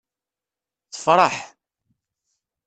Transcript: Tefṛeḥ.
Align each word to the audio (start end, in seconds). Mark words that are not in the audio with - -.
Tefṛeḥ. 0.93 1.35